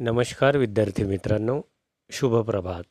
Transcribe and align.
नमस्कार 0.00 0.56
विद्यार्थी 0.56 1.04
मित्रांनो 1.04 1.60
शुभ 2.10 2.36
प्रभात. 2.36 2.82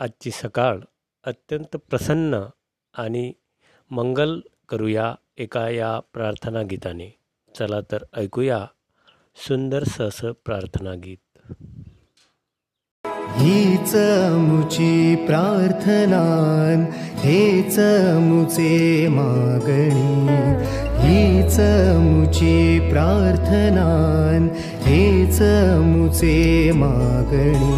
आजची 0.00 0.30
सकाळ 0.30 0.78
अत्यंत 1.24 1.76
प्रसन्न 1.76 2.40
आणि 2.98 3.32
मंगल 3.90 4.40
करूया 4.68 5.14
एका 5.38 5.68
या 5.68 6.00
प्रार्थना 6.12 6.62
गीताने. 6.62 7.18
चला 7.58 7.80
तर 7.80 7.98
ऐकूया 8.16 8.66
सुंदर 9.36 9.84
सहस 9.84 10.20
प्रार्थना 10.20 10.94
गीत. 10.94 11.38
हीच 13.36 13.94
मुची 14.32 15.16
प्रार्थना 15.26 16.24
हेच 17.16 17.78
मुचे 18.20 19.08
मागणी. 19.08 20.85
हीच 21.06 21.56
मुची 21.96 22.78
प्रार्थनान 22.90 24.48
हेच 24.86 25.38
मुचे 25.86 26.70
मागणी। 26.74 27.74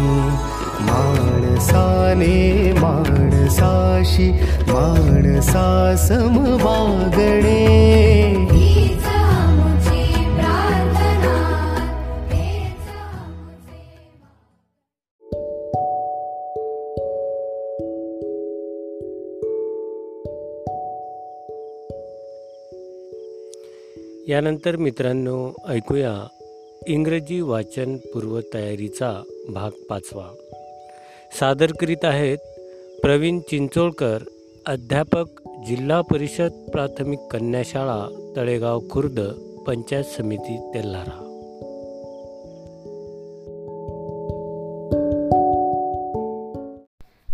माणसाने 0.81 2.73
माणसाशी 2.77 4.29
माणसा 4.69 5.95
समवागणे 5.97 7.59
यानंतर 24.29 24.75
मित्रांनो 24.75 25.53
ऐकूया 25.67 26.27
इंग्रजी 26.87 27.41
वाचन 27.41 27.97
पूर्वतयारीचा 27.97 29.23
भाग 29.53 29.71
पाचवा. 29.89 30.27
सादर 31.39 31.71
करीत 31.79 32.05
आहेत 32.05 32.37
प्रवीण 33.01 33.39
चिंचोळकर 33.39 34.17
अध्यापक 34.65 35.25
जिल्हा 35.67 36.01
परिषद 36.01 36.69
प्राथमिक 36.71 37.19
कन्याशाळा 37.31 38.31
तळेगाव 38.35 38.79
खुर्द 38.89 39.19
पंचायत 39.67 40.03
समिती 40.03 40.71
तेल्हारा. 40.73 41.25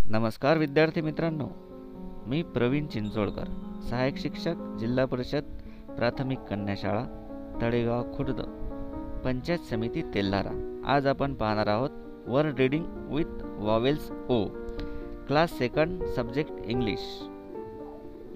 नमस्कार 0.06 0.58
विद्यार्थी 0.58 1.02
मित्रांनो 1.02 1.48
मी 2.28 2.44
प्रवीण 2.44 2.88
चिंचोळकर 2.88 3.46
सहाय्यक 3.90 4.18
शिक्षक 4.18 4.54
जिल्हा 4.80 5.06
परिषद 5.06 5.44
प्राथमिक 5.98 6.40
कन्याशाळा 6.40 7.04
तळेगाव 7.62 8.04
खुर्द 8.16 8.42
पंचायत 9.26 9.60
समिती 9.60 10.02
तेल्हारा. 10.02 10.82
आज 10.88 11.08
आपण 11.08 11.34
पाहणार 11.34 11.68
आहोत 11.68 11.90
वर 12.28 12.46
reading 12.46 12.86
with 13.14 13.44
vowels 13.44 14.12
O. 14.30 14.46
Class 15.28 15.58
second 15.58 16.04
subject 16.06 16.52
English. 16.66 17.00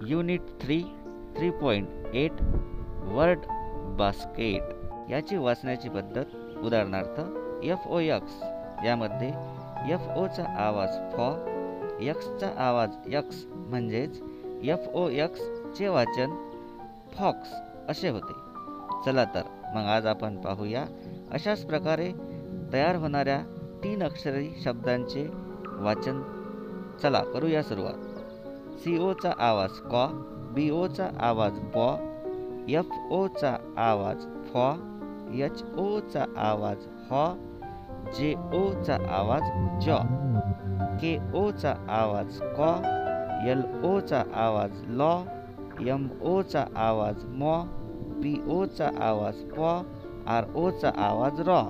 Unit 0.07 0.41
three 0.61 0.81
three 1.37 1.49
point 1.49 2.15
eight 2.15 2.41
word 3.03 3.39
basket. 3.97 4.61
याची 5.11 5.37
वाचण्याची 5.37 5.89
पद्धत 5.89 6.35
उदाहरणार्थ 6.63 7.21
एफ 7.65 7.87
ओ 7.87 7.99
यक्स 7.99 8.41
यामध्ये 8.85 9.29
एफ 9.91 10.07
ओचा 10.17 10.43
आवाज 10.57 10.89
फॉ 11.15 11.31
यक्सचा 12.01 12.47
आवाज 12.57 12.89
यक्स 13.07 13.45
म्हणजेच 13.55 14.21
एफ 14.63 14.87
ओ 14.93 15.09
यक्सचे 15.09 15.87
वाचन 15.87 16.48
फॉक्स 17.17 17.53
असे 17.89 18.09
होते. 18.09 18.33
चला 19.05 19.23
तर 19.23 19.41
मग 19.75 19.81
आज 19.81 20.05
आपण 20.05 20.37
पाहूया 20.41 20.85
अशाच 21.31 21.65
प्रकारे 21.65 22.11
तयार 22.73 22.95
होणाऱ्या 22.95 23.39
तीन 23.83 24.03
अक्षरी 24.03 24.49
शब्दांचे 24.63 25.27
वाचन. 25.65 26.21
चला 27.03 27.23
करूया 27.23 27.63
सुरुवात. 27.63 28.07
सी 28.79 28.97
ओचा 28.97 29.31
आवाज 29.39 29.69
कॉ 29.69 30.07
बी 30.53 30.69
ओचा 30.69 31.07
आवाज 31.19 31.59
बॉ 31.75 31.95
एफ 32.69 32.91
ओचा 33.11 33.55
आवाज 33.77 34.25
फॉ 34.53 34.71
एच 35.33 35.63
ओचा 35.77 36.25
आवाज 36.37 36.77
हॉ 37.11 37.27
जे 38.17 38.33
ओचा 38.53 38.97
आवाज 39.09 39.41
जॉ 39.85 39.97
के 41.01 41.17
ओचा 41.33 41.73
आवाज 41.89 42.39
कॉ 42.57 42.73
एल 43.49 43.61
ओचा 43.85 44.23
आवाज 44.33 44.71
लॉ 44.87 45.15
एम 45.87 46.07
ओचा 46.27 46.63
आवाज 46.77 47.23
मॉ 47.39 47.61
पी 48.21 48.33
ओचा 48.51 48.89
आवाज 49.01 49.35
पॉ 49.51 49.71
आर 50.27 50.45
ओचा 50.55 50.91
आवाज 51.05 51.39
रॉ 51.47 51.61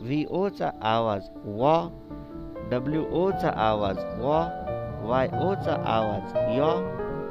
व्ही 0.00 0.24
ओचा 0.30 0.70
आवाज 0.82 1.28
वॉ 1.44 1.76
डब्ल्यू 2.70 3.04
ओचा 3.22 3.50
आवाज 3.68 3.98
वॉ 4.20 4.42
वाय 5.08 5.28
ओचा 5.42 5.76
आवाज 5.86 6.36
यॉ 6.56 6.74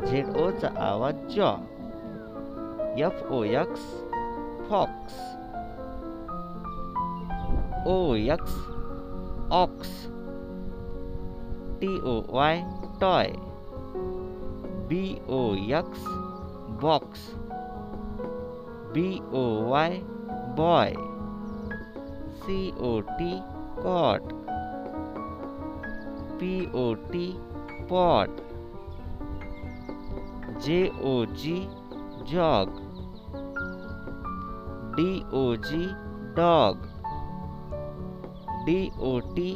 झेड 0.05 0.37
ओचा 0.37 0.69
आवाज 0.85 1.35
जॉ 1.35 1.53
F 2.97 3.31
O 3.31 3.43
X 3.43 3.85
fox 4.69 5.21
O 7.87 8.13
X 8.15 8.59
ox 9.51 10.03
T 11.81 11.97
O 12.05 12.21
Y 12.29 12.63
toy 13.01 13.31
B 14.93 15.05
O 15.29 15.37
X 15.67 16.03
box 16.81 17.21
B 18.93 19.05
O 19.33 19.41
Y 19.69 19.95
boy 20.57 20.93
C 22.41 22.57
O 22.81 22.91
T 23.07 23.31
cot 23.79 24.27
P 26.39 26.51
O 26.75 26.83
T 27.11 27.25
pot 27.89 28.41
J 30.65 30.79
O 31.03 31.15
G 31.35 31.57
jog 32.33 32.79
D 34.95 35.09
O 35.33 35.45
G 35.65 35.85
dog 36.37 36.87
D 38.65 38.79
O 39.01 39.19
T 39.35 39.51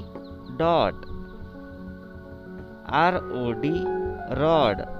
dot 0.57 1.05
R 2.97 3.23
O 3.37 3.51
D 3.61 3.79
rod 4.35 4.96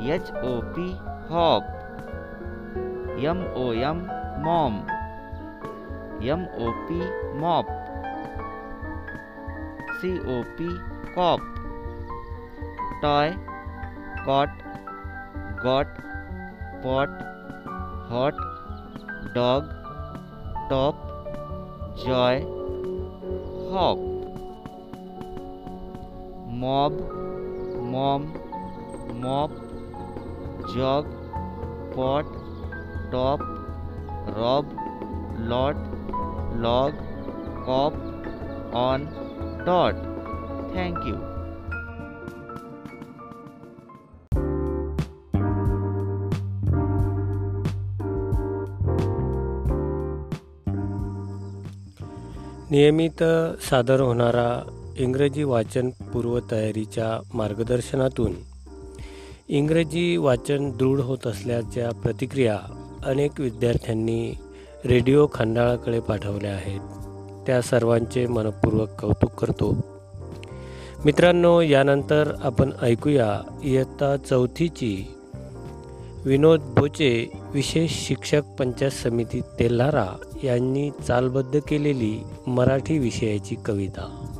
H 0.00 0.32
O 0.32 0.60
P 0.74 0.96
hop 1.30 1.64
M 3.24 3.44
O 3.56 3.72
M 3.72 4.06
mom 4.42 4.78
M 6.22 6.44
O 6.44 6.72
P 6.88 7.00
mop 7.38 7.66
C 10.00 10.18
O 10.18 10.42
P 10.42 10.68
cop 11.14 11.40
toy 13.02 13.32
cot 14.26 14.48
got 15.64 15.86
pot 16.86 17.34
jog 30.72 31.06
pot 31.96 32.32
top 33.12 33.40
rob 34.38 34.70
lot 35.50 35.76
log 36.62 37.02
cop 37.66 37.94
on 38.76 39.04
dot 39.66 40.02
thank you 40.74 41.14
नियमित 52.70 53.22
सादर 53.62 54.00
होणारा 54.00 54.48
इंग्रजी 54.98 55.44
वाचन 55.44 55.90
पूर्वतयारीच्या 56.12 57.08
मार्गदर्शनातून 57.34 58.34
इंग्रजी 59.48 60.16
वाचन 60.16 60.70
दृढ 60.70 61.00
होत 61.00 61.26
असल्याच्या 61.26 61.90
प्रतिक्रिया 61.90 62.58
अनेक 63.04 63.30
विद्यार्थ्यांनी 63.38 64.34
रेडिओ 64.84 65.26
खंडाळाकडे 65.32 66.00
पाठवल्या 66.00 66.52
आहेत. 66.52 66.80
त्या 67.46 67.62
सर्वांचे 67.62 68.26
मनपूर्वक 68.26 68.88
कौतुक 69.00 69.30
करतो. 69.30 69.76
मित्रांनो 71.04 71.60
यानंतर 71.60 72.32
आपण 72.42 72.70
ऐकूया 72.82 73.40
इयत्ता 73.64 74.16
चौथीची 74.16 75.04
विनोद 76.24 76.60
बोचे 76.60 77.30
विशेष 77.52 77.90
शिक्षक 78.06 78.42
पंचायत 78.58 78.90
समिती 78.90 79.40
तेल्हारा 79.40 80.06
यांनी 80.44 80.90
चालबद्ध 81.08 81.60
केलेली 81.68 82.18
मराठी 82.46 82.98
विषयाची 82.98 83.54
कविता. 83.64 84.30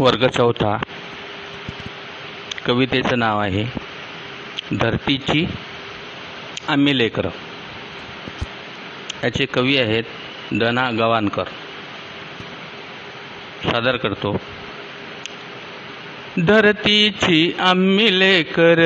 वर्ग 0.00 0.26
चौथा 0.26 0.76
कवितेचं 2.66 3.18
नाव 3.18 3.38
आहे 3.40 3.64
धरतीची 4.72 5.44
आम्ही 6.68 6.96
लेकरं 6.98 7.30
याचे 9.24 9.46
कवी 9.46 9.76
आहेत 9.78 10.04
दना 10.52 10.90
गवाणकर 10.90 11.48
सादर 13.64 13.96
करतो. 13.96 14.36
धरतीची 16.46 17.52
आम्ही 17.60 18.18
लेकर 18.18 18.80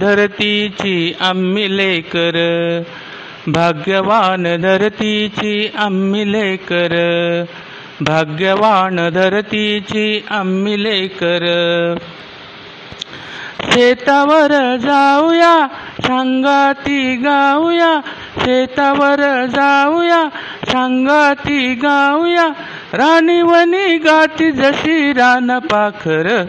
धरतीची 0.00 1.12
आम्ही 1.20 1.76
लेकर 1.76 2.36
भाग्यवान 3.46 4.46
धरतीची 4.56 5.68
आम्ही 5.76 6.32
लेकर 6.32 6.94
भाग्यवान 8.00 9.08
धरतीची 9.08 10.24
आम्ही 10.30 10.82
लेकर. 10.82 11.94
शेतावर 13.72 14.76
जाऊया 14.76 15.68
सांगाती 16.00 17.16
गाऊया. 17.16 18.00
शेतावर 18.38 19.46
जाऊया 19.46 20.28
सांगाती 20.66 21.74
गाऊया. 21.74 22.48
राणीवनी 22.92 23.96
गाती 23.96 24.50
जशी 24.50 25.12
रान 25.12 25.58
पाखर. 25.58 26.44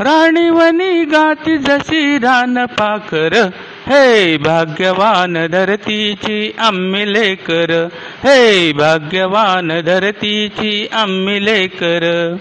राणीवनी 0.00 1.04
गाती 1.04 1.56
जशी 1.56 2.18
रान 2.18 2.64
पाखर. 2.64 3.48
हे 3.86 4.36
भाग्यवान 4.36 5.46
धरतीची 5.46 6.54
आम्ही 6.58 7.12
लेकर. 7.12 7.88
हे 8.24 8.72
भाग्यवान 8.72 9.80
धरतीची 9.80 10.88
आम्ही 10.92 11.44
लेकर. 11.44 12.36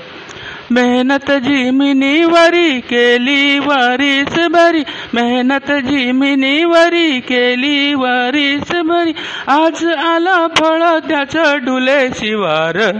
मेहनत 0.71 1.31
जिमिनीवरी 1.31 2.79
केली 2.79 3.59
वारीस 3.59 4.39
भरी. 4.51 4.83
मेहनत 5.13 5.71
जिमिनीवरी 5.71 7.19
केली 7.19 7.93
वरीस 7.93 8.71
भरी. 8.71 9.11
आज 9.47 9.85
आला 9.85 10.47
फळ 10.47 10.97
त्याचं 11.09 11.57
डुले 11.57 12.09
शिवार. 12.09 12.91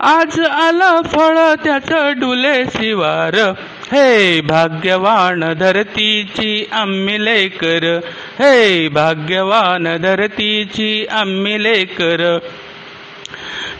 आज 0.00 0.40
आला 0.40 1.00
फळ 1.02 1.38
त्याचं 1.64 2.12
डुले 2.16 2.64
शिवार. 2.64 3.52
हे 3.92 4.40
भाग्यवान 4.40 5.52
धरतीची 5.52 6.68
आम्ही 6.72 7.24
लेकर. 7.24 8.00
हे 8.38 8.88
भाग्यवान 8.88 9.96
धरतीची 9.96 11.06
आम्ही 11.12 11.62
लेकर. 11.62 12.38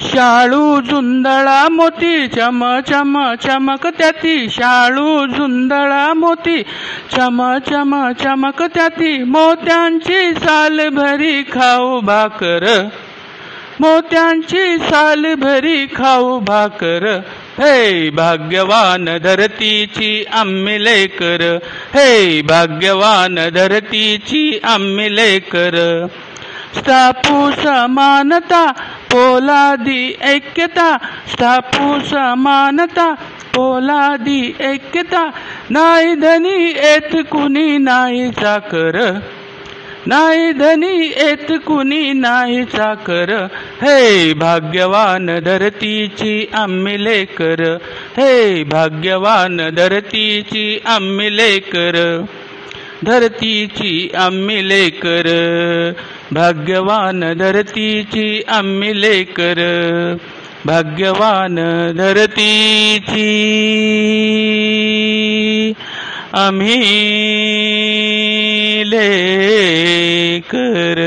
शाळू 0.01 0.81
झुंदळा 0.81 1.69
मोती 1.69 2.27
चम 2.27 2.81
चम 2.81 3.35
चमक 3.35 3.87
त्याती. 3.87 4.47
शाळू 4.51 5.27
झुंदळा 5.27 6.13
मोती 6.15 6.63
चम 7.17 7.59
चम 7.59 8.13
चमक 8.13 8.63
त्याती. 8.63 9.23
मोत्यांची 9.23 10.35
साल 10.35 10.89
भरी 10.89 11.43
खाऊ 11.43 12.01
भाकर. 12.01 12.89
मोत्यांची 13.81 14.79
साल 14.79 15.35
भरी 15.35 15.87
खाऊ 15.87 16.39
भाकर. 16.39 17.21
हे 17.59 18.11
भाग्यवान 18.11 19.05
धरतीची 19.05 20.25
आम्ही 20.33 20.85
लेकर. 20.85 21.59
हे 21.95 22.43
भाग्यवान 22.43 23.35
धरतीची 23.35 24.59
आम्ही 24.65 25.17
लेकर. 25.17 26.07
स्थापू 26.77 27.51
समानता 27.51 28.73
पोलादी 29.13 30.15
ऐक्यता. 30.23 30.99
स्थापू 31.33 31.99
समानता 31.99 33.15
पोलादी 33.55 34.57
ऐक्यता. 34.61 35.31
नाही 35.71 36.15
धनी 36.15 36.69
येत 36.69 37.25
कुणी 37.31 37.79
नाही 37.79 38.31
चाकर. 38.31 39.19
नाही 40.07 40.53
धनी 40.53 41.07
येत 41.07 41.53
कुणी 41.67 42.13
नाही 42.13 42.65
चाकर. 42.65 43.47
हे 43.83 44.33
भाग्यवान 44.33 45.27
धरतीची 45.27 46.49
आम्ही 46.55 47.05
लेकर. 47.05 47.77
हे 48.19 48.65
भाग्यवान 48.65 49.57
धरतीची 49.57 50.79
आम्ही 50.87 51.37
लेकर. 51.37 52.25
धरतीची 53.03 54.11
आम्ही 54.15 54.69
लेकर. 54.69 55.23
भाग्यवान 56.33 57.33
धरतीची 57.33 58.43
आम्ही 58.49 59.01
लेकर. 59.01 60.17
भाग्यवान 60.65 61.55
धरतीची 61.97 63.33
आम्ही 66.33 67.05
कर. 70.41 71.01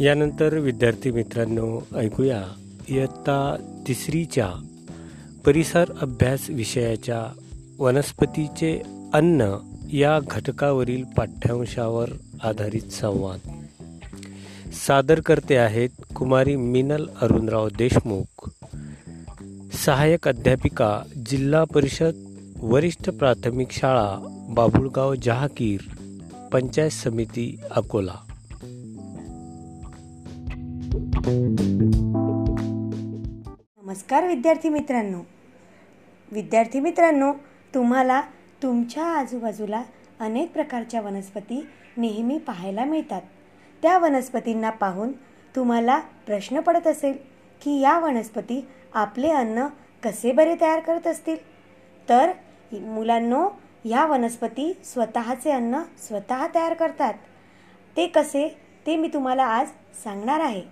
यानंतर 0.00 0.58
विद्यार्थी 0.58 1.10
मित्रांनो 1.10 1.86
ऐकूया 1.96 2.42
इयत्ता 2.88 3.56
तिसरीच्या 3.88 4.50
परिसर 5.46 5.84
अभ्यास 6.00 6.50
विषयाच्या 6.50 7.40
वनस्पतीचे 7.78 8.82
अन्न 9.14 9.50
या 9.92 10.20
घटकावरील 10.30 11.04
पाठ्यांशावर 11.16 12.08
आधारित 12.42 12.92
संवाद. 12.92 13.38
सादर 14.72 15.20
करते 15.20 15.56
आहेत 15.56 15.88
कुमारी 16.14 16.56
मिनल 16.56 17.06
अरुणराव 17.20 17.68
देशमुख. 17.68 18.50
सहाय्यक 19.84 20.28
अध्यापिका 20.28 21.02
जिल्हा 21.26 21.64
परिषद 21.64 22.12
वरिष्ठ 22.58 23.10
प्राथमिक 23.10 23.70
शाळा 23.70 24.26
बाबुळगाव 24.50 25.14
जहागीर 25.14 25.80
पंचायत 26.52 26.90
समिती 26.90 27.60
अकोला. 27.70 28.14
नमस्कार 33.82 34.26
विद्यार्थी 34.26 34.68
मित्रांनो. 34.68 35.18
विद्यार्थी 36.32 36.80
मित्रांनो 36.80 37.32
तुम्हाला 37.74 38.20
तुमच्या 38.62 39.04
आजूबाजूला 39.04 39.82
अनेक 40.20 40.52
प्रकारच्या 40.52 41.00
वनस्पती 41.00 41.66
नेहमी 41.96 42.38
पाहायला 42.38 42.84
मिळतात. 42.84 43.22
त्या 43.82 43.98
वनस्पतींना 43.98 44.70
पाहून 44.70 45.12
तुम्हाला 45.56 45.98
प्रश्न 45.98 46.60
पडत 46.60 46.86
असेल 46.86 47.34
की 47.64 47.80
या 47.80 47.98
वनस्पती 47.98 48.66
आपले 48.94 49.30
अन्न 49.30 49.66
कसे 50.04 50.32
बरे 50.32 50.54
तयार 50.60 50.80
करत 50.80 51.06
असतील? 51.06 51.36
तर 52.08 52.32
मुलांनो 52.72 53.48
ह्या 53.84 54.04
वनस्पती 54.06 54.72
स्वतःचे 54.84 55.50
अन्न 55.50 55.80
स्वतः 55.98 56.46
तयार 56.54 56.74
करतात. 56.74 57.14
ते 57.96 58.06
कसे 58.06 58.48
ते 58.86 58.96
मी 58.96 59.08
तुम्हाला 59.08 59.44
आज 59.44 59.68
सांगणार 60.04 60.40
आहे. 60.40 60.62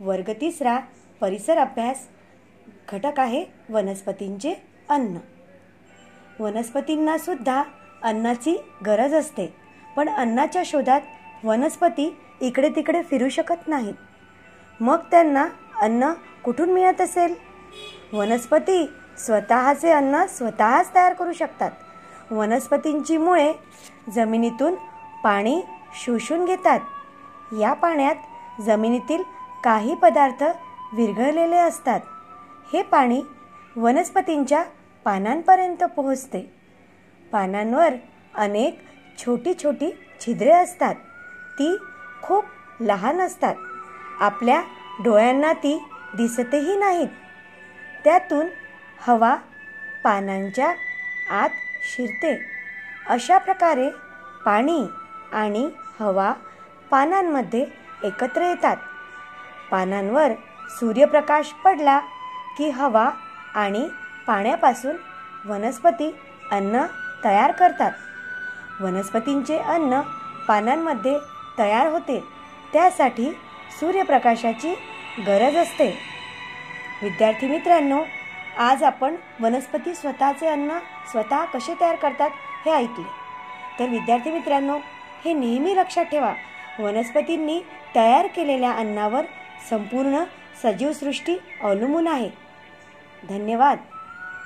वर्ग 0.00 0.30
तिसरा 0.40 0.78
परिसर 1.20 1.58
अभ्यास. 1.58 2.06
घटक 2.92 3.20
आहे 3.20 3.44
वनस्पतींचे 3.70 4.54
अन्न. 4.88 5.16
वनस्पतींना 6.38 7.16
सुद्धा 7.18 7.62
अन्नाची 8.02 8.56
गरज 8.86 9.14
असते 9.14 9.46
पण 9.96 10.08
अन्नाच्या 10.08 10.62
शोधात 10.66 11.00
वनस्पती 11.44 12.16
इकडे 12.40 12.68
तिकडे 12.68 13.02
फिरू 13.02 13.28
शकत 13.28 13.68
नाहीत. 13.68 13.94
मग 14.80 14.98
त्यांना 15.10 15.46
अन्न 15.80 16.12
कुठून 16.44 16.72
मिळत 16.72 17.00
असेल? 17.00 17.34
वनस्पती 18.12 18.90
स्वतःचे 19.18 19.92
अन्न 19.92 20.26
स्वतःच 20.26 20.94
तयार 20.94 21.12
करू 21.12 21.32
शकतात. 21.32 21.70
वनस्पतींची 22.30 23.16
मुळे 23.16 23.52
जमिनीतून 24.14 24.74
पाणी 25.24 25.62
शोषून 25.94 26.44
घेतात. 26.44 26.80
या 27.60 27.72
पाण्यात 27.72 28.14
जमिनीतील 28.60 29.22
काही 29.64 29.94
पदार्थ 29.94 30.44
विरघळलेले 30.92 31.56
असतात. 31.56 32.00
हे 32.72 32.82
पाणी 32.82 33.22
वनस्पतींच्या 33.76 34.64
पानांपर्यंत 35.04 35.84
पोहोचते. 35.84 36.52
पानांवर 37.32 37.92
अनेक 38.34 38.80
छोटी 39.18 39.54
छोटी 39.64 39.98
छिद्रे 40.20 40.50
असतात. 40.50 40.94
ती 41.58 41.76
खूप 42.22 42.44
लहान 42.80 43.20
असतात. 43.20 43.54
आपल्या 44.20 44.62
डोळ्यांना 45.04 45.52
ती 45.52 45.84
दिसतही 46.16 46.76
नाहीत. 46.76 47.08
त्यातून 48.04 48.46
हवा 49.06 49.36
पानांच्या 50.04 50.74
आत 51.30 51.48
शिरते. 51.84 52.44
अशा 53.06 53.38
प्रकारे 53.38 53.90
पाणी 54.44 54.84
आणि 55.32 55.70
हवा 56.00 56.32
पानांमध्ये 56.90 57.66
एकत्र 58.04 58.42
येतात. 58.42 58.76
पानांवर 59.70 60.32
सूर्यप्रकाश 60.70 61.46
पडला 61.46 61.98
की 62.58 62.68
हवा 62.68 63.10
आणि 63.54 63.88
पाण्यापासून 64.26 64.96
वनस्पती 65.50 66.16
अन्न 66.50 66.82
तयार 67.24 67.52
करतात. 67.52 67.92
वनस्पतींचे 68.80 69.58
अन्न 69.58 70.00
पानांमध्ये 70.48 71.18
तयार 71.58 71.86
होते. 71.86 72.24
त्यासाठी 72.72 73.30
सूर्यप्रकाशाची 73.80 74.78
गरज 75.18 75.56
असते. 75.56 75.98
विद्यार्थी 77.02 77.46
मित्रांनो 77.46 78.02
आज 78.58 78.82
आपण 78.82 79.16
वनस्पती 79.40 79.94
स्वतःचे 79.94 80.46
अन्न 80.46 80.78
स्वतः 81.10 81.44
कसे 81.44 81.74
तयार 81.80 81.94
करतात 81.94 82.30
हे 82.66 82.72
ऐकले. 82.72 83.08
तर 83.78 83.88
विद्यार्थी 83.88 84.30
मित्रांनो 84.30 84.78
हे 85.24 85.32
नेहमी 85.32 85.76
लक्षात 85.76 86.04
ठेवा 86.04 86.34
वनस्पतींनी 86.78 87.60
तयार 87.94 88.26
केलेल्या 88.26 88.72
अन्नावर 88.72 89.24
संपूर्ण 89.70 90.24
सजीवसृष्टी 90.62 91.36
अवलंबून 91.62 92.08
आहे. 92.08 92.30
धन्यवाद. 93.28 93.78